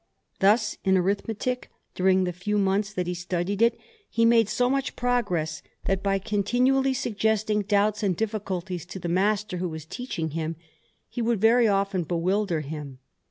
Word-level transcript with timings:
Thus, 0.39 0.79
in 0.83 0.97
arithmetic, 0.97 1.69
during 1.93 2.23
the 2.23 2.33
few 2.33 2.57
months 2.57 2.91
that 2.91 3.05
he 3.05 3.13
studied 3.13 3.61
it, 3.61 3.79
he 4.09 4.25
made 4.25 4.49
so 4.49 4.67
much 4.67 4.95
progress, 4.95 5.61
that, 5.85 6.01
by 6.01 6.17
continually 6.17 6.95
suggesting 6.95 7.61
doubts 7.61 8.01
and 8.01 8.17
difficulties 8.17 8.87
to 8.87 8.97
the 8.97 9.07
master 9.09 9.57
who 9.57 9.69
was 9.69 9.85
teaching 9.85 10.31
him, 10.31 10.55
he 11.07 11.21
would 11.21 11.39
very 11.39 11.67
often 11.67 12.01
bewilder 12.01 12.61
him. 12.61 12.97